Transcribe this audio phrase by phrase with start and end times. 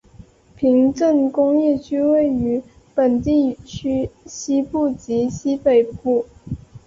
[0.55, 2.63] 平镇工业区位于
[2.95, 6.25] 本地区西部及西北部。